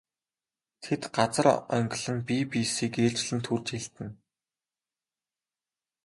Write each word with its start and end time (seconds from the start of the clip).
Тэд 0.81 1.01
газар 1.15 1.47
онгилон 1.77 2.17
бие 2.27 2.43
биесийг 2.51 2.93
ээлжлэн 3.03 3.41
түрж 3.45 3.67
элдэнэ. 3.79 4.13